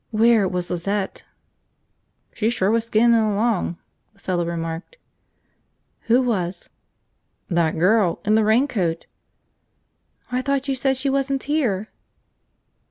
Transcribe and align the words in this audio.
Where 0.09 0.47
was 0.47 0.71
Lizette? 0.71 1.23
"She 2.33 2.49
sure 2.49 2.71
was 2.71 2.85
skinnin' 2.87 3.19
along," 3.21 3.77
the 4.13 4.19
fellow 4.19 4.43
remarked. 4.43 4.95
"Who 6.07 6.23
was?" 6.23 6.71
"That 7.49 7.77
girl. 7.77 8.19
In 8.25 8.33
the 8.33 8.43
raincoat." 8.43 9.05
"I 10.31 10.41
thought 10.41 10.67
you 10.67 10.73
said 10.73 10.97
she 10.97 11.11
wasn't 11.11 11.43
here!" 11.43 11.89